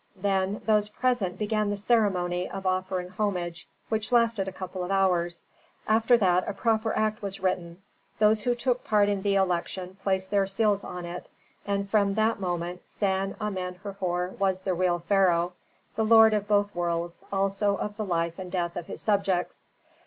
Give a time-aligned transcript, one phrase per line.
[0.15, 5.45] Then those present began the ceremony of offering homage, which lasted a couple of hours.
[5.87, 7.83] After that a proper act was written;
[8.17, 11.29] those who took part in the election placed their seals on it,
[11.67, 15.53] and from that moment San Amen Herhor was the real pharaoh,
[15.95, 19.67] the lord of both worlds, also of the life and death of his subjects.